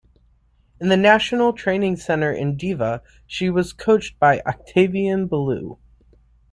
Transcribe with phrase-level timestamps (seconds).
[0.79, 5.77] In the national training center in Deva, she was coached by Octavian Belu.